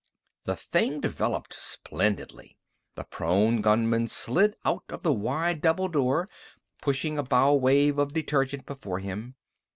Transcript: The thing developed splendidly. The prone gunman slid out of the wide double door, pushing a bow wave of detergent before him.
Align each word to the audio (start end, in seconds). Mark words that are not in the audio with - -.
The 0.45 0.55
thing 0.55 0.99
developed 0.99 1.53
splendidly. 1.53 2.57
The 2.95 3.03
prone 3.03 3.61
gunman 3.61 4.07
slid 4.07 4.55
out 4.65 4.83
of 4.89 5.03
the 5.03 5.13
wide 5.13 5.61
double 5.61 5.89
door, 5.89 6.27
pushing 6.81 7.19
a 7.19 7.23
bow 7.23 7.53
wave 7.55 7.99
of 7.99 8.11
detergent 8.13 8.65
before 8.65 8.97
him. 8.97 9.35